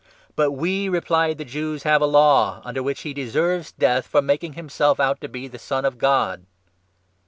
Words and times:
"But 0.35 0.53
we," 0.53 0.89
replied 0.89 1.37
the 1.37 1.45
Jews," 1.45 1.83
have 1.83 2.01
a 2.01 2.07
Law, 2.07 2.59
under 2.65 2.81
which 2.81 3.01
he 3.01 3.11
7 3.11 3.23
deserves 3.23 3.71
death 3.71 4.07
for 4.07 4.19
making 4.19 4.53
himself 4.53 4.99
out 4.99 5.21
to 5.21 5.29
be 5.29 5.47
the 5.47 5.59
Son 5.59 5.85
of 5.85 5.99
God." 5.99 6.47